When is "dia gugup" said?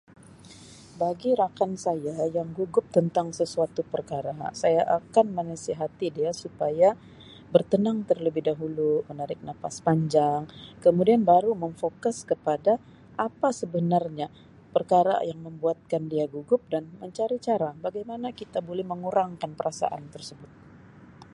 16.11-16.61